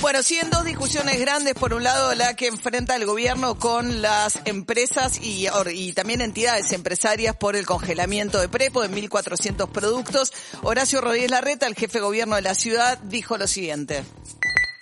Bueno, 0.00 0.22
siguen 0.22 0.48
dos 0.50 0.64
discusiones 0.64 1.18
grandes. 1.18 1.54
Por 1.54 1.74
un 1.74 1.82
lado, 1.82 2.14
la 2.14 2.36
que 2.36 2.46
enfrenta 2.46 2.94
el 2.94 3.04
gobierno 3.04 3.58
con 3.58 4.00
las 4.00 4.40
empresas 4.46 5.20
y, 5.20 5.48
y 5.74 5.92
también 5.92 6.20
entidades 6.20 6.72
empresarias 6.72 7.36
por 7.36 7.56
el 7.56 7.66
congelamiento 7.66 8.40
de 8.40 8.48
Prepo 8.48 8.80
de 8.80 8.88
1.400 8.88 9.70
productos. 9.72 10.32
Horacio 10.62 11.00
Rodríguez 11.00 11.32
Larreta, 11.32 11.66
el 11.66 11.74
jefe 11.74 11.98
de 11.98 12.04
gobierno 12.04 12.36
de 12.36 12.42
la 12.42 12.54
ciudad, 12.54 12.98
dijo 12.98 13.36
lo 13.38 13.48
siguiente. 13.48 14.04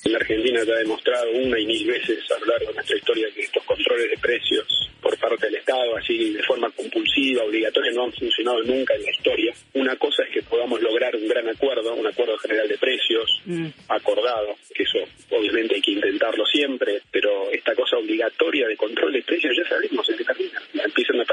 La 0.05 0.19
Argentina 0.19 0.60
ya 0.65 0.74
ha 0.74 0.79
demostrado 0.79 1.30
una 1.33 1.59
y 1.59 1.66
mil 1.66 1.87
veces 1.87 2.19
a 2.30 2.38
lo 2.38 2.46
largo 2.46 2.69
de 2.69 2.74
nuestra 2.74 2.96
historia 2.96 3.27
que 3.35 3.41
estos 3.41 3.65
controles 3.65 4.10
de 4.10 4.19
precios 4.19 4.85
por 5.16 5.30
parte 5.30 5.47
del 5.47 5.56
Estado, 5.56 5.97
así 5.97 6.33
de 6.33 6.43
forma 6.43 6.70
compulsiva, 6.70 7.45
obligatoria, 7.45 7.93
no 7.93 8.05
han 8.05 8.12
funcionado 8.12 8.62
nunca 8.62 8.95
en 8.95 9.02
la 9.02 9.11
historia. 9.11 9.55
Una 9.74 9.97
cosa 9.97 10.23
es 10.24 10.30
que 10.30 10.43
podamos 10.43 10.80
lograr 10.80 11.15
un 11.16 11.29
gran 11.29 11.48
acuerdo, 11.48 11.95
un 11.95 12.07
acuerdo 12.07 12.37
general 12.38 12.69
de 12.69 12.79
precios 12.79 13.43
mm. 13.45 13.66
acordado, 13.88 14.57
que 14.74 14.83
eso 14.83 14.98
obviamente 15.30 15.77
hay 15.77 15.83
que 15.83 15.93
intentarlo 15.93 16.45
siempre, 16.47 17.02
pero 17.10 17.51
esta 17.51 17.74
cosa 17.74 17.97
obligatoria 17.97 18.66
de 18.69 18.77
control 18.77 19.12
de 19.12 19.23
precios 19.23 19.55
ya 19.57 19.69
sabemos 19.69 20.09
en 20.09 20.16
qué 20.16 20.24
termina. 20.24 20.62
Empiezan 20.84 21.21
a 21.21 21.24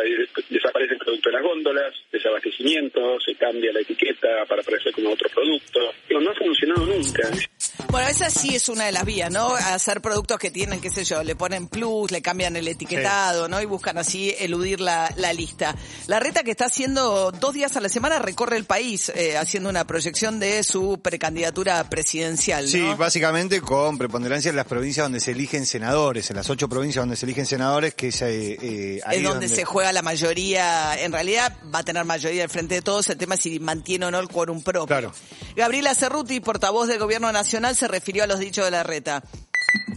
desaparecen 0.50 0.98
productos 0.98 1.32
de 1.32 1.38
las 1.38 1.44
góndolas, 1.44 1.94
desabastecimiento, 2.12 3.20
se 3.20 3.36
cambia 3.36 3.72
la 3.72 3.82
etiqueta 3.82 4.46
para 4.48 4.62
aparecer 4.62 4.92
como 4.94 5.12
otro 5.12 5.30
producto. 5.30 5.94
no 6.10 6.30
ha 6.30 6.36
funcionado 6.36 6.86
nunca. 6.86 7.30
Bueno, 7.90 8.08
esa 8.08 8.30
sí 8.30 8.56
es 8.56 8.70
una 8.70 8.86
de 8.86 8.92
las 8.92 9.06
vías, 9.06 9.32
¿no? 9.32 9.54
Hacer 9.54 10.02
productos 10.02 10.40
que 10.40 10.52
tienen, 10.52 10.82
qué 10.82 10.90
sé 10.90 11.04
yo, 11.04 11.24
le 11.24 11.36
ponen 11.36 11.68
plus, 11.68 12.12
le 12.12 12.22
cambian 12.22 12.56
el 12.56 12.68
etiquetado, 12.68 13.48
¿no? 13.48 13.62
Y 13.62 13.66
buscan 13.66 13.98
así 13.98 14.34
eludir 14.40 14.82
la, 14.82 15.12
la, 15.18 15.32
lista. 15.34 15.76
La 16.08 16.20
reta 16.20 16.44
que 16.44 16.52
está 16.52 16.66
haciendo 16.66 17.32
dos 17.32 17.54
días 17.54 17.78
a 17.78 17.82
la 17.82 17.90
semana 17.90 18.20
recorre 18.20 18.58
el 18.58 18.66
país, 18.66 19.10
eh, 19.16 19.38
haciendo 19.38 19.70
una 19.70 19.86
proyección 19.86 20.40
de 20.40 20.64
su 20.64 21.00
precandidatura 21.02 21.84
presidencial, 21.90 22.66
¿no? 22.66 22.72
Sí, 22.72 22.84
básicamente 22.98 23.62
con 23.62 23.98
preponderancia 23.98 24.50
en 24.50 24.56
las 24.56 24.66
provincias 24.66 25.06
donde 25.06 25.20
se 25.20 25.32
eligen 25.32 25.66
senadores, 25.66 26.30
en 26.30 26.38
las 26.38 26.50
ocho 26.50 26.68
provincias 26.68 27.04
donde 27.04 27.16
se 27.16 27.26
eligen 27.26 27.46
senadores, 27.46 27.94
que 27.94 28.08
es, 28.08 28.22
eh, 28.22 28.58
eh 28.62 29.02
es 29.12 29.24
donde, 29.24 29.48
se 29.48 29.66
juega 29.66 29.92
la 29.92 30.02
mayoría, 30.02 31.00
en 31.00 31.12
realidad 31.12 31.56
va 31.74 31.80
a 31.80 31.84
tener 31.84 32.06
mayoría 32.06 32.44
al 32.44 32.50
frente 32.50 32.76
de 32.76 32.82
todos, 32.82 33.10
el 33.10 33.18
tema 33.18 33.36
es 33.36 33.42
si 33.42 33.60
mantiene 33.60 34.06
o 34.06 34.12
no 34.12 34.20
el 34.20 34.28
quórum 34.28 34.62
propio. 34.62 34.88
Claro. 34.88 35.14
Gabriela 35.56 35.94
Cerruti, 35.94 36.40
portavoz 36.40 36.88
del 36.88 37.00
Gobierno 37.00 37.32
Nacional, 37.32 37.73
se 37.74 37.88
refirió 37.88 38.24
a 38.24 38.28
los 38.28 38.40
dichos 38.40 38.66
de 38.66 38.72
la 38.72 38.84
reta. 38.84 39.24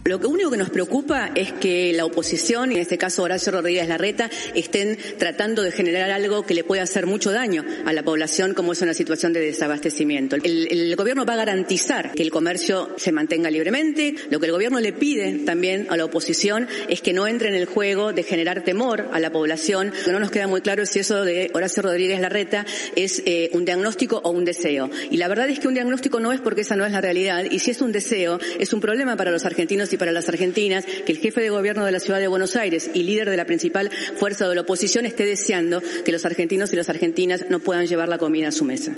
Lo 0.07 0.19
único 0.29 0.49
que 0.49 0.57
nos 0.57 0.69
preocupa 0.69 1.31
es 1.35 1.51
que 1.51 1.91
la 1.91 2.05
oposición, 2.05 2.71
y 2.71 2.75
en 2.75 2.81
este 2.81 2.97
caso 2.97 3.23
Horacio 3.23 3.51
Rodríguez 3.51 3.89
Larreta, 3.89 4.29
estén 4.55 4.97
tratando 5.17 5.63
de 5.63 5.71
generar 5.71 6.11
algo 6.11 6.43
que 6.43 6.53
le 6.53 6.63
pueda 6.63 6.83
hacer 6.83 7.05
mucho 7.05 7.31
daño 7.31 7.65
a 7.85 7.91
la 7.91 8.03
población, 8.03 8.53
como 8.53 8.71
es 8.71 8.81
una 8.81 8.93
situación 8.93 9.33
de 9.33 9.41
desabastecimiento. 9.41 10.37
El, 10.37 10.95
gobierno 10.95 11.25
va 11.25 11.33
a 11.33 11.37
garantizar 11.37 12.13
que 12.13 12.23
el 12.23 12.31
comercio 12.31 12.89
se 12.95 13.11
mantenga 13.11 13.51
libremente. 13.51 14.15
Lo 14.29 14.39
que 14.39 14.45
el 14.45 14.53
gobierno 14.53 14.79
le 14.79 14.93
pide 14.93 15.39
también 15.39 15.87
a 15.89 15.97
la 15.97 16.05
oposición 16.05 16.69
es 16.87 17.01
que 17.01 17.11
no 17.11 17.27
entre 17.27 17.49
en 17.49 17.55
el 17.55 17.65
juego 17.65 18.13
de 18.13 18.23
generar 18.23 18.63
temor 18.63 19.09
a 19.11 19.19
la 19.19 19.31
población. 19.31 19.91
No 20.09 20.19
nos 20.21 20.31
queda 20.31 20.47
muy 20.47 20.61
claro 20.61 20.85
si 20.85 20.99
eso 20.99 21.25
de 21.25 21.51
Horacio 21.53 21.83
Rodríguez 21.83 22.21
Larreta 22.21 22.65
es 22.95 23.21
eh, 23.25 23.49
un 23.51 23.65
diagnóstico 23.65 24.21
o 24.23 24.31
un 24.31 24.45
deseo. 24.45 24.89
Y 25.11 25.17
la 25.17 25.27
verdad 25.27 25.49
es 25.49 25.59
que 25.59 25.67
un 25.67 25.73
diagnóstico 25.73 26.21
no 26.21 26.31
es 26.31 26.39
porque 26.39 26.61
esa 26.61 26.77
no 26.77 26.85
es 26.85 26.93
la 26.93 27.01
realidad. 27.01 27.43
Y 27.51 27.59
si 27.59 27.71
es 27.71 27.81
un 27.81 27.91
deseo, 27.91 28.39
es 28.57 28.71
un 28.71 28.79
problema 28.79 29.17
para 29.17 29.31
los 29.31 29.45
argentinos 29.45 29.89
para 29.97 30.11
las 30.11 30.29
argentinas 30.29 30.85
que 30.85 31.11
el 31.11 31.17
jefe 31.19 31.41
de 31.41 31.49
gobierno 31.49 31.85
de 31.85 31.91
la 31.91 31.99
ciudad 31.99 32.19
de 32.19 32.27
Buenos 32.27 32.55
Aires 32.55 32.89
y 32.93 33.03
líder 33.03 33.29
de 33.29 33.37
la 33.37 33.45
principal 33.45 33.91
fuerza 34.17 34.47
de 34.47 34.55
la 34.55 34.61
oposición 34.61 35.05
esté 35.05 35.25
deseando 35.25 35.81
que 36.05 36.11
los 36.11 36.25
argentinos 36.25 36.73
y 36.73 36.75
las 36.75 36.89
argentinas 36.89 37.45
no 37.49 37.59
puedan 37.59 37.87
llevar 37.87 38.09
la 38.09 38.17
comida 38.17 38.49
a 38.49 38.51
su 38.51 38.65
mesa. 38.65 38.95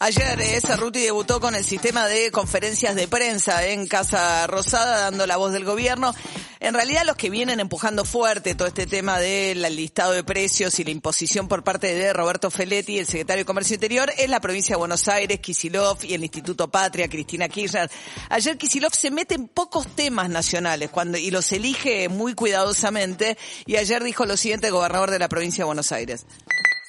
Ayer 0.00 0.40
esa 0.40 0.76
Ruti 0.76 1.00
debutó 1.00 1.40
con 1.40 1.56
el 1.56 1.64
sistema 1.64 2.06
de 2.06 2.30
conferencias 2.30 2.94
de 2.94 3.08
prensa 3.08 3.66
en 3.66 3.88
Casa 3.88 4.46
Rosada, 4.46 5.00
dando 5.00 5.26
la 5.26 5.36
voz 5.36 5.52
del 5.52 5.64
gobierno. 5.64 6.14
En 6.60 6.74
realidad 6.74 7.02
los 7.04 7.16
que 7.16 7.30
vienen 7.30 7.58
empujando 7.58 8.04
fuerte 8.04 8.54
todo 8.54 8.68
este 8.68 8.86
tema 8.86 9.18
del 9.18 9.60
listado 9.74 10.12
de 10.12 10.22
precios 10.22 10.78
y 10.78 10.84
la 10.84 10.92
imposición 10.92 11.48
por 11.48 11.64
parte 11.64 11.96
de 11.96 12.12
Roberto 12.12 12.48
Feletti, 12.48 13.00
el 13.00 13.06
secretario 13.06 13.42
de 13.42 13.46
Comercio 13.46 13.74
Interior, 13.74 14.12
es 14.16 14.30
la 14.30 14.40
provincia 14.40 14.76
de 14.76 14.78
Buenos 14.78 15.08
Aires, 15.08 15.40
Kisilov 15.40 15.98
y 16.04 16.14
el 16.14 16.22
Instituto 16.22 16.70
Patria, 16.70 17.08
Cristina 17.08 17.48
Kirchner. 17.48 17.90
Ayer 18.28 18.56
Kisilov 18.56 18.94
se 18.94 19.10
mete 19.10 19.34
en 19.34 19.48
pocos 19.48 19.88
temas 19.96 20.30
nacionales 20.30 20.90
cuando, 20.90 21.18
y 21.18 21.32
los 21.32 21.50
elige 21.50 22.08
muy 22.08 22.34
cuidadosamente 22.34 23.36
y 23.66 23.76
ayer 23.76 24.04
dijo 24.04 24.26
lo 24.26 24.36
siguiente 24.36 24.68
el 24.68 24.74
gobernador 24.74 25.10
de 25.10 25.18
la 25.18 25.28
provincia 25.28 25.62
de 25.62 25.66
Buenos 25.66 25.90
Aires. 25.90 26.24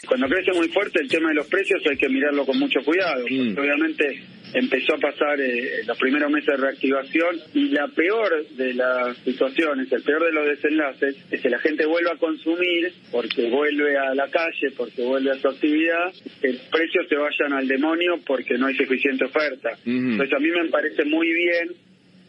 Cuando 0.10 0.28
crece 0.28 0.52
muy 0.54 0.68
fuerte 0.70 1.00
el 1.04 1.08
tema 1.08 1.30
de 1.30 1.36
los 1.36 1.48
precios 1.48 1.84
hay 1.88 1.96
que 1.96 2.10
mirarlo 2.10 2.44
con 2.44 2.58
mucho 2.58 2.80
cuidado. 2.84 3.26
Mm. 3.30 3.56
Obviamente 3.60 4.24
empezó 4.56 4.96
a 4.96 4.98
pasar 4.98 5.40
eh, 5.40 5.84
los 5.86 5.96
primeros 6.00 6.32
meses 6.32 6.48
de 6.48 6.58
reactivación 6.58 7.38
y 7.54 7.70
la 7.70 7.88
peor 7.90 8.48
de 8.50 8.74
las 8.74 9.16
situaciones, 9.18 9.92
el 9.92 10.02
peor 10.02 10.26
de 10.26 10.32
los 10.32 10.48
desenlaces, 10.48 11.16
es 11.30 11.40
que 11.40 11.50
la 11.50 11.60
gente 11.60 11.86
vuelve 11.86 12.10
a 12.12 12.18
consumir 12.18 12.92
porque 13.12 13.52
vuelve 13.52 13.98
a 13.98 14.16
la 14.16 14.28
calle, 14.30 14.72
porque 14.76 15.04
vuelve 15.04 15.30
a 15.30 15.36
su 15.36 15.48
actividad, 15.48 16.12
que 16.42 16.54
los 16.54 16.62
precios 16.64 17.08
se 17.08 17.16
vayan 17.16 17.54
al 17.54 17.68
demonio 17.68 18.20
porque 18.26 18.58
no 18.58 18.66
hay 18.66 18.76
suficiente 18.76 19.26
oferta. 19.26 19.78
Entonces 19.86 20.36
a 20.36 20.40
mí 20.40 20.50
me 20.50 20.70
parece 20.70 21.06
muy 21.06 21.32
bien 21.32 21.70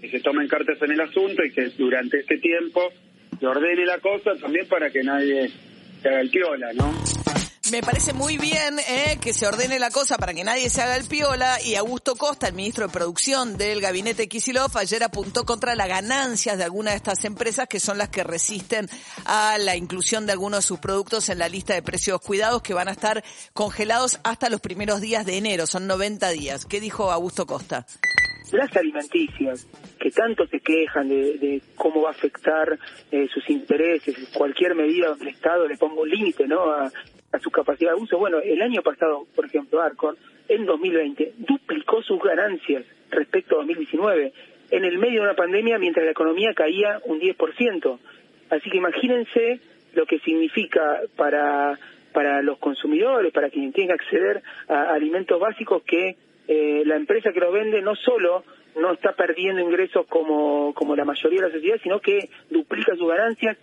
que 0.02 0.10
se 0.10 0.20
tomen 0.20 0.48
cartas 0.48 0.76
en 0.82 0.92
el 0.92 1.00
asunto 1.00 1.42
y 1.42 1.50
que 1.50 1.70
durante 1.78 2.20
este 2.20 2.36
tiempo 2.36 2.92
se 3.38 3.46
ordene 3.46 3.86
la 3.86 3.98
cosa 3.98 4.34
también 4.38 4.66
para 4.66 4.90
que 4.90 5.02
nadie 5.02 5.50
se 6.02 6.08
haga 6.08 6.20
el 6.20 6.30
piola, 6.30 6.72
¿no? 6.74 7.09
Me 7.70 7.82
parece 7.82 8.12
muy 8.12 8.36
bien 8.36 8.80
eh, 8.80 9.18
que 9.22 9.32
se 9.32 9.46
ordene 9.46 9.78
la 9.78 9.90
cosa 9.90 10.18
para 10.18 10.34
que 10.34 10.42
nadie 10.42 10.68
se 10.68 10.82
haga 10.82 10.96
el 10.96 11.06
piola 11.06 11.58
y 11.64 11.76
Augusto 11.76 12.16
Costa, 12.16 12.48
el 12.48 12.54
ministro 12.54 12.86
de 12.86 12.92
Producción 12.92 13.56
del 13.56 13.80
gabinete 13.80 14.28
Kisilov, 14.28 14.76
ayer 14.76 15.04
apuntó 15.04 15.44
contra 15.44 15.76
las 15.76 15.86
ganancias 15.86 16.58
de 16.58 16.64
algunas 16.64 16.94
de 16.94 16.96
estas 16.96 17.24
empresas 17.24 17.68
que 17.68 17.78
son 17.78 17.96
las 17.96 18.08
que 18.08 18.24
resisten 18.24 18.88
a 19.24 19.56
la 19.58 19.76
inclusión 19.76 20.26
de 20.26 20.32
algunos 20.32 20.64
de 20.64 20.66
sus 20.66 20.80
productos 20.80 21.28
en 21.28 21.38
la 21.38 21.48
lista 21.48 21.74
de 21.74 21.82
precios 21.82 22.20
cuidados 22.20 22.60
que 22.62 22.74
van 22.74 22.88
a 22.88 22.92
estar 22.92 23.22
congelados 23.52 24.18
hasta 24.24 24.50
los 24.50 24.60
primeros 24.60 25.00
días 25.00 25.24
de 25.24 25.36
enero, 25.36 25.68
son 25.68 25.86
90 25.86 26.28
días. 26.30 26.64
¿Qué 26.64 26.80
dijo 26.80 27.12
Augusto 27.12 27.46
Costa? 27.46 27.86
Las 28.50 28.76
alimenticias, 28.76 29.68
que 30.00 30.10
tanto 30.10 30.44
se 30.48 30.58
quejan 30.58 31.08
de, 31.08 31.62
cómo 31.76 32.02
va 32.02 32.08
a 32.08 32.12
afectar 32.12 32.76
eh, 33.12 33.28
sus 33.32 33.48
intereses, 33.48 34.16
cualquier 34.34 34.74
medida 34.74 35.14
del 35.14 35.28
Estado 35.28 35.68
le 35.68 35.76
ponga 35.76 36.00
un 36.00 36.10
límite 36.10 36.48
¿no? 36.48 36.68
a, 36.68 36.90
a 37.32 37.38
su 37.38 37.50
capacidad 37.50 37.94
de 37.94 38.02
uso. 38.02 38.18
Bueno, 38.18 38.38
el 38.38 38.60
año 38.62 38.82
pasado, 38.82 39.26
por 39.34 39.46
ejemplo, 39.46 39.80
Arcon, 39.80 40.16
en 40.48 40.66
2020, 40.66 41.34
duplicó 41.38 42.02
sus 42.02 42.20
ganancias 42.22 42.84
respecto 43.10 43.54
a 43.54 43.58
2019, 43.58 44.32
en 44.70 44.84
el 44.84 44.98
medio 44.98 45.20
de 45.20 45.26
una 45.28 45.34
pandemia 45.34 45.78
mientras 45.78 46.04
la 46.04 46.12
economía 46.12 46.52
caía 46.54 47.00
un 47.04 47.20
10%. 47.20 47.98
Así 48.50 48.70
que 48.70 48.76
imagínense 48.76 49.60
lo 49.94 50.06
que 50.06 50.18
significa 50.20 51.00
para, 51.16 51.78
para 52.12 52.42
los 52.42 52.58
consumidores, 52.58 53.32
para 53.32 53.50
quienes 53.50 53.74
tienen 53.74 53.96
que 53.96 54.04
acceder 54.04 54.42
a 54.68 54.92
alimentos 54.92 55.40
básicos, 55.40 55.82
que 55.82 56.16
eh, 56.48 56.82
la 56.84 56.96
empresa 56.96 57.32
que 57.32 57.40
los 57.40 57.52
vende 57.52 57.82
no 57.82 57.94
solo 57.94 58.44
no 58.76 58.92
está 58.92 59.12
perdiendo 59.12 59.60
ingresos 59.60 60.06
como, 60.08 60.72
como 60.74 60.94
la 60.94 61.04
mayoría 61.04 61.40
de 61.40 61.48
la 61.48 61.54
sociedad, 61.54 61.78
sino 61.82 62.00
que 62.00 62.28
duplica 62.50 62.94
sus 62.96 63.08
ganancias. 63.08 63.56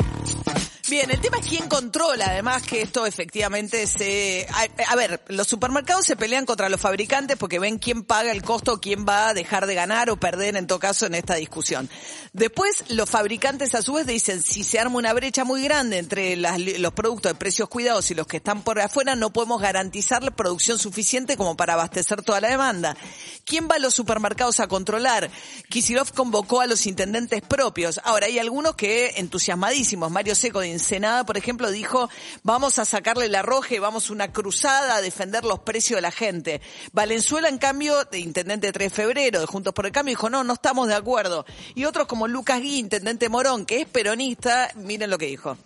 Bien, 0.89 1.11
el 1.11 1.19
tema 1.19 1.39
es 1.39 1.45
quién 1.45 1.67
controla, 1.67 2.27
además 2.27 2.63
que 2.63 2.81
esto 2.81 3.05
efectivamente 3.05 3.87
se... 3.87 4.47
A, 4.87 4.95
ver, 4.95 5.21
los 5.27 5.45
supermercados 5.45 6.05
se 6.05 6.15
pelean 6.15 6.45
contra 6.45 6.69
los 6.69 6.79
fabricantes 6.79 7.35
porque 7.35 7.59
ven 7.59 7.77
quién 7.77 8.03
paga 8.03 8.31
el 8.31 8.41
costo, 8.41 8.79
quién 8.79 9.05
va 9.05 9.27
a 9.27 9.33
dejar 9.33 9.67
de 9.67 9.75
ganar 9.75 10.09
o 10.09 10.15
perder 10.15 10.55
en 10.55 10.65
todo 10.65 10.79
caso 10.79 11.05
en 11.05 11.15
esta 11.15 11.35
discusión. 11.35 11.89
Después, 12.31 12.85
los 12.87 13.09
fabricantes 13.09 13.75
a 13.75 13.81
su 13.81 13.93
vez 13.93 14.07
dicen, 14.07 14.41
si 14.41 14.63
se 14.63 14.79
arma 14.79 14.95
una 14.95 15.11
brecha 15.11 15.43
muy 15.43 15.61
grande 15.61 15.97
entre 15.97 16.37
los 16.37 16.93
productos 16.93 17.33
de 17.33 17.37
precios 17.37 17.67
cuidados 17.67 18.09
y 18.11 18.15
los 18.15 18.25
que 18.25 18.37
están 18.37 18.61
por 18.61 18.79
afuera, 18.79 19.13
no 19.17 19.33
podemos 19.33 19.61
garantizar 19.61 20.23
la 20.23 20.31
producción 20.31 20.79
suficiente 20.79 21.35
como 21.35 21.57
para 21.57 21.73
abastecer 21.73 22.21
toda 22.21 22.39
la 22.39 22.47
demanda. 22.47 22.95
¿Quién 23.43 23.67
va 23.69 23.75
a 23.75 23.79
los 23.79 23.93
supermercados 23.93 24.61
a 24.61 24.67
controlar? 24.67 25.29
Kisilov 25.67 26.13
convocó 26.13 26.61
a 26.61 26.65
los 26.65 26.85
intendentes 26.85 27.41
propios. 27.41 27.99
Ahora, 28.05 28.27
hay 28.27 28.39
algunos 28.39 28.75
que 28.75 29.15
entusiasmadísimos. 29.17 30.11
Mario 30.11 30.33
Seco 30.33 30.61
de 30.61 30.76
Senada, 30.79 31.25
por 31.25 31.37
ejemplo, 31.37 31.71
dijo, 31.71 32.09
vamos 32.43 32.79
a 32.79 32.85
sacarle 32.85 33.27
la 33.29 33.41
roja 33.41 33.75
y 33.75 33.79
vamos 33.79 34.09
una 34.09 34.31
cruzada 34.31 34.95
a 34.95 35.01
defender 35.01 35.43
los 35.43 35.59
precios 35.59 35.97
de 35.97 36.01
la 36.01 36.11
gente. 36.11 36.61
Valenzuela, 36.93 37.49
en 37.49 37.57
cambio, 37.57 38.03
de 38.05 38.19
intendente 38.19 38.67
de 38.67 38.73
3 38.73 38.91
de 38.91 38.95
febrero, 38.95 39.39
de 39.39 39.45
Juntos 39.45 39.73
por 39.73 39.85
el 39.85 39.91
Cambio, 39.91 40.11
dijo, 40.11 40.29
no, 40.29 40.43
no 40.43 40.53
estamos 40.53 40.87
de 40.87 40.95
acuerdo. 40.95 41.45
Y 41.75 41.85
otros 41.85 42.07
como 42.07 42.27
Lucas 42.27 42.61
Gui, 42.61 42.79
intendente 42.79 43.29
Morón, 43.29 43.65
que 43.65 43.81
es 43.81 43.87
peronista, 43.87 44.71
miren 44.75 45.09
lo 45.09 45.17
que 45.17 45.27
dijo. 45.27 45.57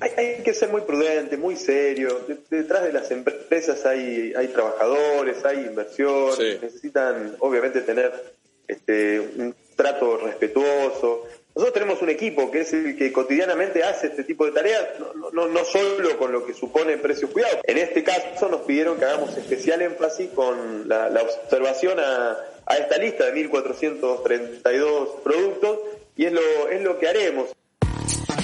Hay, 0.00 0.10
hay 0.16 0.42
que 0.42 0.54
ser 0.54 0.70
muy 0.70 0.82
prudente, 0.82 1.36
muy 1.36 1.56
serio. 1.56 2.20
De- 2.28 2.38
detrás 2.50 2.82
de 2.84 2.92
las 2.92 3.10
empresas 3.10 3.84
hay, 3.86 4.32
hay 4.36 4.48
trabajadores, 4.48 5.44
hay 5.44 5.58
inversión, 5.66 6.32
Sí. 6.36 6.58
necesitan 6.62 7.36
obviamente 7.40 7.80
tener 7.82 8.34
este, 8.66 9.18
un 9.20 9.54
trato 9.76 10.18
respetuoso. 10.18 11.24
Nosotros 11.58 11.74
tenemos 11.74 12.02
un 12.02 12.10
equipo 12.10 12.52
que 12.52 12.60
es 12.60 12.72
el 12.72 12.96
que 12.96 13.12
cotidianamente 13.12 13.82
hace 13.82 14.06
este 14.06 14.22
tipo 14.22 14.46
de 14.46 14.52
tareas, 14.52 14.90
no, 15.32 15.64
solo 15.64 16.16
con 16.16 16.30
lo 16.30 16.46
que 16.46 16.54
supone 16.54 16.96
precios 16.98 17.32
cuidados. 17.32 17.58
En 17.64 17.78
este 17.78 18.04
caso 18.04 18.48
nos 18.48 18.60
pidieron 18.60 18.96
que 18.96 19.04
hagamos 19.04 19.36
especial 19.36 19.82
énfasis 19.82 20.30
con 20.30 20.88
la, 20.88 21.08
la 21.08 21.20
observación 21.20 21.98
a, 21.98 22.36
a 22.64 22.76
esta 22.76 22.96
lista 22.98 23.24
de 23.24 23.50
1.432 23.50 25.22
productos 25.24 25.80
y 26.14 26.26
es 26.26 26.32
lo, 26.32 26.68
es 26.68 26.80
lo 26.80 26.96
que 26.96 27.08
haremos. 27.08 27.48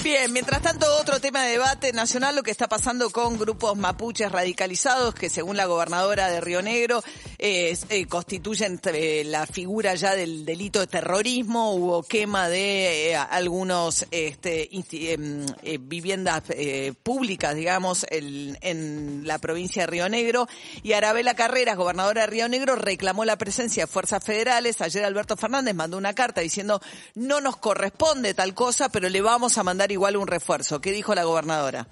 Bien, 0.05 0.31
mientras 0.31 0.61
tanto, 0.61 0.85
otro 1.01 1.19
tema 1.19 1.43
de 1.45 1.53
debate 1.53 1.91
nacional, 1.91 2.35
lo 2.35 2.43
que 2.43 2.51
está 2.51 2.67
pasando 2.67 3.09
con 3.09 3.39
grupos 3.39 3.75
mapuches 3.75 4.31
radicalizados 4.31 5.15
que 5.15 5.31
según 5.31 5.57
la 5.57 5.65
gobernadora 5.65 6.29
de 6.29 6.41
Río 6.41 6.61
Negro 6.61 7.01
eh, 7.45 7.77
eh, 7.89 8.07
constituyen 8.07 8.79
eh, 8.85 9.23
la 9.23 9.45
figura 9.45 9.93
ya 9.93 10.15
del 10.15 10.45
delito 10.45 10.79
de 10.79 10.87
terrorismo, 10.87 11.73
hubo 11.75 12.01
quema 12.01 12.49
de 12.49 13.11
eh, 13.11 13.15
algunos 13.15 14.07
este, 14.09 14.69
em, 14.73 15.45
eh, 15.61 15.77
viviendas 15.79 16.41
públicas, 17.03 17.55
digamos, 17.55 18.03
en, 18.09 18.57
en 18.61 19.27
la 19.27 19.37
provincia 19.37 19.83
de 19.83 19.87
Río 19.87 20.09
Negro 20.09 20.47
y 20.81 20.93
Arabela 20.93 21.35
Carreras, 21.35 21.77
gobernadora 21.77 22.21
de 22.21 22.27
Río 22.27 22.49
Negro, 22.49 22.75
reclamó 22.77 23.25
la 23.25 23.37
presencia 23.37 23.83
de 23.83 23.87
fuerzas 23.87 24.23
federales. 24.23 24.81
Ayer 24.81 25.05
Alberto 25.05 25.37
Fernández 25.37 25.75
mandó 25.75 25.97
una 25.97 26.15
carta 26.15 26.41
diciendo 26.41 26.81
no 27.13 27.41
nos 27.41 27.57
corresponde 27.57 28.33
tal 28.33 28.55
cosa, 28.55 28.89
pero 28.89 29.07
le 29.07 29.21
vamos 29.21 29.59
a 29.59 29.63
mandar 29.63 29.91
igual 29.91 30.17
un 30.17 30.25
refuerzo. 30.25 30.81
¿Qué 30.81 30.91
dijo 30.91 31.13
la 31.13 31.25
gobernadora? 31.25 31.87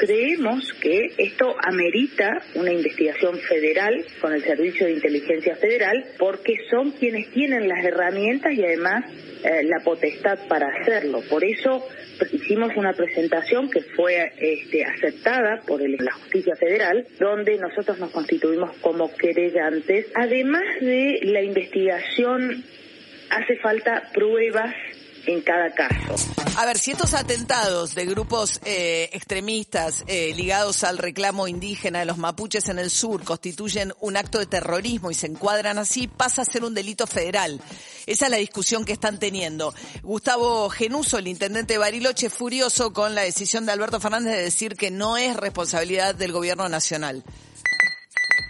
Creemos 0.00 0.72
que 0.80 1.12
esto 1.18 1.54
amerita 1.62 2.40
una 2.54 2.72
investigación 2.72 3.38
federal 3.38 4.02
con 4.18 4.32
el 4.32 4.42
Servicio 4.42 4.86
de 4.86 4.92
Inteligencia 4.92 5.56
Federal 5.56 6.02
porque 6.18 6.54
son 6.70 6.92
quienes 6.92 7.30
tienen 7.32 7.68
las 7.68 7.84
herramientas 7.84 8.54
y 8.54 8.64
además 8.64 9.04
eh, 9.44 9.62
la 9.64 9.84
potestad 9.84 10.38
para 10.48 10.68
hacerlo. 10.68 11.20
Por 11.28 11.44
eso 11.44 11.86
hicimos 12.32 12.72
una 12.76 12.94
presentación 12.94 13.70
que 13.70 13.82
fue 13.94 14.32
este, 14.38 14.86
aceptada 14.86 15.60
por 15.66 15.82
el- 15.82 15.96
la 15.98 16.12
justicia 16.12 16.56
federal, 16.56 17.06
donde 17.18 17.58
nosotros 17.58 17.98
nos 17.98 18.10
constituimos 18.10 18.74
como 18.78 19.14
querellantes. 19.14 20.06
Además 20.14 20.62
de 20.80 21.20
la 21.24 21.42
investigación, 21.42 22.64
hace 23.28 23.56
falta 23.56 24.04
pruebas 24.14 24.74
en 25.26 25.40
cada 25.42 25.72
caso. 25.72 26.32
A 26.56 26.66
ver, 26.66 26.78
si 26.78 26.90
estos 26.90 27.14
atentados 27.14 27.94
de 27.94 28.06
grupos 28.06 28.60
eh, 28.64 29.08
extremistas 29.12 30.04
eh, 30.06 30.32
ligados 30.34 30.84
al 30.84 30.98
reclamo 30.98 31.48
indígena 31.48 32.00
de 32.00 32.04
los 32.04 32.18
mapuches 32.18 32.68
en 32.68 32.78
el 32.78 32.90
sur 32.90 33.24
constituyen 33.24 33.92
un 34.00 34.16
acto 34.16 34.38
de 34.38 34.46
terrorismo 34.46 35.10
y 35.10 35.14
se 35.14 35.26
encuadran 35.26 35.78
así, 35.78 36.08
pasa 36.08 36.42
a 36.42 36.44
ser 36.44 36.64
un 36.64 36.74
delito 36.74 37.06
federal. 37.06 37.60
Esa 38.06 38.26
es 38.26 38.30
la 38.30 38.36
discusión 38.38 38.84
que 38.84 38.92
están 38.92 39.18
teniendo. 39.18 39.74
Gustavo 40.02 40.68
Genuso, 40.70 41.18
el 41.18 41.28
intendente 41.28 41.74
de 41.74 41.78
Bariloche, 41.78 42.30
furioso 42.30 42.92
con 42.92 43.14
la 43.14 43.22
decisión 43.22 43.66
de 43.66 43.72
Alberto 43.72 44.00
Fernández 44.00 44.36
de 44.36 44.42
decir 44.42 44.76
que 44.76 44.90
no 44.90 45.16
es 45.16 45.36
responsabilidad 45.36 46.14
del 46.14 46.32
gobierno 46.32 46.68
nacional. 46.68 47.22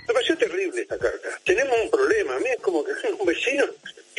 Me 0.09 0.15
pareció 0.15 0.37
terrible 0.37 0.83
esta 0.83 0.99
carta. 0.99 1.29
Tenemos 1.45 1.77
un 1.85 1.91
problema. 1.91 2.35
A 2.35 2.39
mí 2.41 2.47
es 2.49 2.61
como 2.61 2.83
que 2.83 2.93
un 3.21 3.27
vecino 3.27 3.65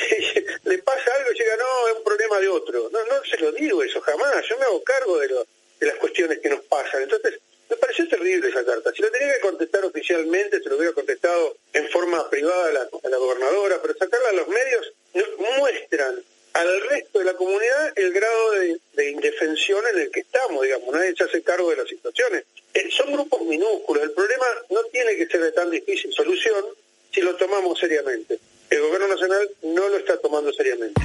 le 0.64 0.78
pasa 0.80 1.12
algo 1.18 1.32
y 1.32 1.38
llega, 1.38 1.58
no, 1.58 1.88
es 1.90 1.96
un 1.98 2.04
problema 2.04 2.40
de 2.40 2.48
otro. 2.48 2.90
No, 2.92 3.06
no 3.06 3.24
se 3.26 3.38
lo 3.38 3.52
digo 3.52 3.84
eso 3.84 4.02
jamás. 4.02 4.46
Yo 4.50 4.58
me 4.58 4.66
hago 4.66 4.84
cargo 4.84 5.18
de, 5.20 5.30
lo- 5.30 5.46
de 5.80 5.88
las 5.88 5.96
cuestiones 5.96 6.40
que 6.40 6.50
nos 6.50 6.62
pasan. 6.66 7.04
Entonces, 7.04 7.40
me 7.70 7.76
pareció 7.78 8.08
terrible 8.08 8.50
esa 8.50 8.66
carta. 8.66 8.92
Si 8.94 9.02
lo 9.02 9.10
tenía 9.12 9.34
que 9.36 9.40
contestar 9.42 9.86
oficialmente, 9.86 10.62
se 10.62 10.70
lo 10.70 10.76
hubiera 10.78 10.94
contestado 10.94 11.56
en 11.74 11.88
forma 11.90 12.30
privada 12.30 12.68
a 12.68 13.10
la, 13.10 13.18
gobernadora, 13.18 13.80
pero 13.82 13.94
sacarla 13.98 14.30
a 14.30 14.34
los 14.34 14.48
medios 14.48 14.94
no- 15.14 15.58
muestran 15.60 16.22
al 16.54 16.82
resto 16.90 17.20
de 17.20 17.26
la 17.26 17.34
comunidad 17.36 17.94
el 17.98 18.12
grado 18.12 18.52
de, 18.52 18.78
de 18.94 19.10
indefensión 19.12 19.82
en 19.94 20.00
el 20.00 20.12
que 20.12 20.20
estamos, 20.20 20.64
digamos. 20.64 20.94
Nadie 20.94 21.16
se 21.16 21.24
hace 21.24 21.42
cargo 21.44 21.70
de 21.70 21.78
las 21.78 21.88
situaciones. 21.88 22.44
Eh, 22.74 22.90
son 22.92 23.14
grupos 23.14 23.42
minúsculos. 23.44 24.04
El 24.04 24.12
problema 24.12 24.46
no 24.70 24.84
tiene 24.86 25.16
que 25.16 25.28
ser 25.28 25.40
de 25.42 25.52
tan 25.54 25.70
difícil 25.70 26.12
solución 26.14 26.66
si 27.14 27.22
lo 27.22 27.36
tomamos 27.38 27.80
seriamente. 27.80 28.38
El 28.72 28.80
gobierno 28.80 29.10
nacional 29.10 29.50
no 29.64 29.90
lo 29.90 29.98
está 29.98 30.18
tomando 30.22 30.52
seriamente. 30.54 31.02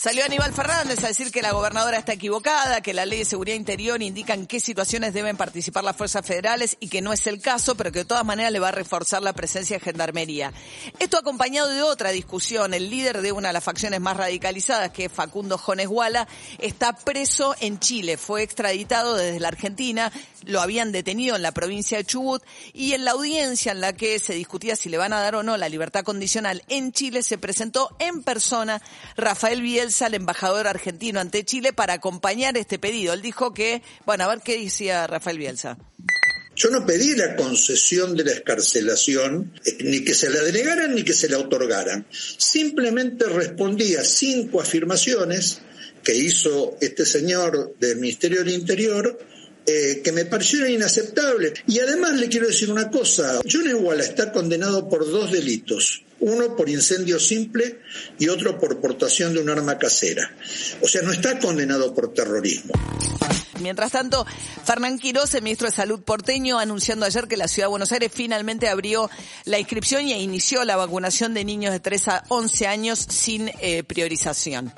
Salió 0.00 0.24
Aníbal 0.24 0.54
Fernández 0.54 1.04
a 1.04 1.08
decir 1.08 1.30
que 1.30 1.42
la 1.42 1.52
gobernadora 1.52 1.98
está 1.98 2.14
equivocada, 2.14 2.80
que 2.80 2.94
la 2.94 3.04
ley 3.04 3.18
de 3.18 3.26
seguridad 3.26 3.58
interior 3.58 4.00
indica 4.00 4.32
en 4.32 4.46
qué 4.46 4.58
situaciones 4.58 5.12
deben 5.12 5.36
participar 5.36 5.84
las 5.84 5.94
fuerzas 5.94 6.24
federales 6.24 6.78
y 6.80 6.88
que 6.88 7.02
no 7.02 7.12
es 7.12 7.26
el 7.26 7.38
caso, 7.42 7.74
pero 7.74 7.92
que 7.92 7.98
de 7.98 8.04
todas 8.06 8.24
maneras 8.24 8.50
le 8.50 8.60
va 8.60 8.68
a 8.68 8.72
reforzar 8.72 9.20
la 9.20 9.34
presencia 9.34 9.76
de 9.76 9.84
gendarmería. 9.84 10.54
Esto 10.98 11.18
acompañado 11.18 11.68
de 11.68 11.82
otra 11.82 12.12
discusión. 12.12 12.72
El 12.72 12.88
líder 12.88 13.20
de 13.20 13.30
una 13.30 13.48
de 13.48 13.52
las 13.52 13.62
facciones 13.62 14.00
más 14.00 14.16
radicalizadas, 14.16 14.90
que 14.90 15.04
es 15.04 15.12
Facundo 15.12 15.58
Jones 15.58 15.88
Guala, 15.88 16.26
está 16.56 16.94
preso 16.94 17.54
en 17.60 17.78
Chile. 17.78 18.16
Fue 18.16 18.42
extraditado 18.42 19.16
desde 19.16 19.38
la 19.38 19.48
Argentina, 19.48 20.10
lo 20.46 20.62
habían 20.62 20.92
detenido 20.92 21.36
en 21.36 21.42
la 21.42 21.52
provincia 21.52 21.98
de 21.98 22.06
Chubut 22.06 22.42
y 22.72 22.94
en 22.94 23.04
la 23.04 23.10
audiencia 23.10 23.72
en 23.72 23.82
la 23.82 23.92
que 23.92 24.18
se 24.18 24.32
discutía 24.32 24.76
si 24.76 24.88
le 24.88 24.96
van 24.96 25.12
a 25.12 25.20
dar 25.20 25.34
o 25.34 25.42
no 25.42 25.58
la 25.58 25.68
libertad 25.68 26.04
condicional 26.04 26.62
en 26.68 26.92
Chile 26.92 27.22
se 27.22 27.36
presentó 27.36 27.94
en 27.98 28.22
persona 28.22 28.80
Rafael 29.14 29.60
Bielsa, 29.90 30.06
el 30.06 30.14
embajador 30.14 30.68
argentino 30.68 31.18
ante 31.18 31.44
Chile, 31.44 31.72
para 31.72 31.94
acompañar 31.94 32.56
este 32.56 32.78
pedido. 32.78 33.12
Él 33.12 33.22
dijo 33.22 33.52
que, 33.52 33.82
bueno, 34.06 34.22
a 34.22 34.28
ver 34.28 34.38
qué 34.40 34.56
decía 34.56 35.08
Rafael 35.08 35.36
Bielsa. 35.36 35.78
Yo 36.54 36.70
no 36.70 36.86
pedí 36.86 37.16
la 37.16 37.34
concesión 37.34 38.14
de 38.14 38.22
la 38.22 38.30
escarcelación, 38.30 39.52
eh, 39.64 39.78
ni 39.80 40.04
que 40.04 40.14
se 40.14 40.30
la 40.30 40.42
denegaran 40.42 40.94
ni 40.94 41.02
que 41.02 41.12
se 41.12 41.28
la 41.28 41.38
otorgaran. 41.38 42.06
Simplemente 42.10 43.24
respondí 43.24 43.96
a 43.96 44.04
cinco 44.04 44.60
afirmaciones 44.60 45.60
que 46.04 46.14
hizo 46.14 46.76
este 46.80 47.04
señor 47.04 47.74
del 47.80 47.98
Ministerio 47.98 48.44
del 48.44 48.54
Interior 48.54 49.18
eh, 49.66 50.02
que 50.04 50.12
me 50.12 50.24
parecieron 50.24 50.70
inaceptables. 50.70 51.54
Y 51.66 51.80
además 51.80 52.12
le 52.20 52.28
quiero 52.28 52.46
decir 52.46 52.70
una 52.70 52.90
cosa, 52.90 53.40
John 53.50 53.68
Iguala 53.68 54.04
está 54.04 54.30
condenado 54.30 54.88
por 54.88 55.04
dos 55.04 55.32
delitos, 55.32 56.04
uno 56.20 56.56
por 56.56 56.68
incendio 56.68 57.18
simple 57.18 57.80
y 58.18 58.28
otro 58.28 58.58
por 58.58 58.80
portación 58.80 59.34
de 59.34 59.40
un 59.40 59.50
arma 59.50 59.78
casera. 59.78 60.34
O 60.80 60.88
sea, 60.88 61.02
no 61.02 61.12
está 61.12 61.38
condenado 61.38 61.94
por 61.94 62.12
terrorismo. 62.12 62.72
Mientras 63.60 63.92
tanto, 63.92 64.26
Fernán 64.64 64.98
Quiroz, 64.98 65.34
el 65.34 65.42
ministro 65.42 65.68
de 65.68 65.74
Salud 65.74 66.00
porteño, 66.00 66.58
anunciando 66.58 67.04
ayer 67.04 67.28
que 67.28 67.36
la 67.36 67.48
Ciudad 67.48 67.66
de 67.66 67.70
Buenos 67.70 67.92
Aires 67.92 68.10
finalmente 68.14 68.68
abrió 68.68 69.10
la 69.44 69.58
inscripción 69.58 70.06
y 70.06 70.14
inició 70.14 70.64
la 70.64 70.76
vacunación 70.76 71.34
de 71.34 71.44
niños 71.44 71.72
de 71.72 71.80
3 71.80 72.08
a 72.08 72.24
11 72.28 72.66
años 72.66 72.98
sin 72.98 73.50
eh, 73.60 73.82
priorización. 73.82 74.72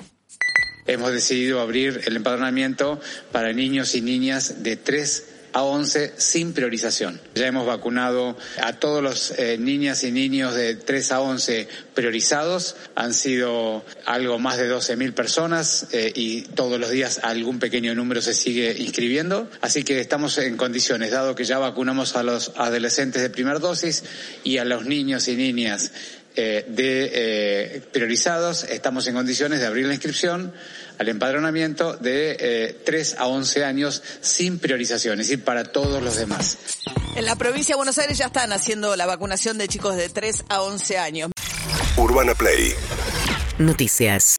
Hemos 0.85 1.13
decidido 1.13 1.61
abrir 1.61 2.01
el 2.05 2.17
empadronamiento 2.17 2.99
para 3.31 3.53
niños 3.53 3.95
y 3.95 4.01
niñas 4.01 4.63
de 4.63 4.75
3 4.75 5.32
a 5.53 5.63
11 5.63 6.13
sin 6.17 6.53
priorización. 6.53 7.21
Ya 7.35 7.47
hemos 7.47 7.65
vacunado 7.65 8.35
a 8.61 8.73
todos 8.73 9.01
los 9.01 9.31
eh, 9.37 9.57
niñas 9.57 10.03
y 10.03 10.11
niños 10.11 10.55
de 10.55 10.75
3 10.75 11.11
a 11.11 11.21
11 11.21 11.67
priorizados. 11.93 12.75
Han 12.95 13.13
sido 13.13 13.85
algo 14.05 14.39
más 14.39 14.57
de 14.57 14.71
12.000 14.71 15.13
personas 15.13 15.87
eh, 15.91 16.11
y 16.15 16.41
todos 16.41 16.79
los 16.79 16.89
días 16.89 17.19
algún 17.23 17.59
pequeño 17.59 17.93
número 17.95 18.21
se 18.21 18.33
sigue 18.33 18.75
inscribiendo. 18.79 19.47
Así 19.61 19.83
que 19.83 19.99
estamos 19.99 20.37
en 20.39 20.57
condiciones, 20.57 21.11
dado 21.11 21.35
que 21.35 21.45
ya 21.45 21.59
vacunamos 21.59 22.15
a 22.15 22.23
los 22.23 22.51
adolescentes 22.55 23.21
de 23.21 23.29
primera 23.29 23.59
dosis 23.59 24.03
y 24.43 24.57
a 24.57 24.65
los 24.65 24.85
niños 24.85 25.27
y 25.27 25.35
niñas 25.35 25.91
eh, 26.35 26.65
de 26.67 27.11
eh, 27.13 27.81
priorizados, 27.91 28.63
estamos 28.63 29.07
en 29.07 29.15
condiciones 29.15 29.59
de 29.59 29.65
abrir 29.65 29.85
la 29.85 29.93
inscripción 29.93 30.53
al 30.97 31.09
empadronamiento 31.09 31.95
de 31.97 32.37
eh, 32.39 32.81
3 32.85 33.15
a 33.19 33.27
11 33.27 33.65
años 33.65 34.01
sin 34.21 34.59
priorización, 34.59 35.19
es 35.19 35.27
decir, 35.27 35.43
para 35.43 35.65
todos 35.65 36.01
los 36.01 36.15
demás. 36.15 36.57
En 37.15 37.25
la 37.25 37.35
provincia 37.35 37.73
de 37.73 37.77
Buenos 37.77 37.97
Aires 37.97 38.17
ya 38.17 38.25
están 38.25 38.51
haciendo 38.53 38.95
la 38.95 39.05
vacunación 39.05 39.57
de 39.57 39.67
chicos 39.67 39.95
de 39.95 40.09
3 40.09 40.45
a 40.49 40.61
11 40.61 40.97
años. 40.97 41.31
Urbana 41.97 42.33
Play 42.33 42.73
Noticias. 43.59 44.31